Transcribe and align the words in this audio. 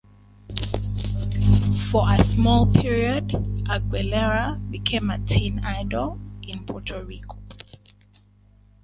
For 1.91 2.05
a 2.09 2.23
small 2.33 2.65
period, 2.65 3.27
Aguilera 3.69 4.59
became 4.71 5.11
a 5.11 5.19
teen 5.27 5.59
idol 5.63 6.19
in 6.41 6.65
Puerto 6.65 7.03
Rico. 7.05 7.37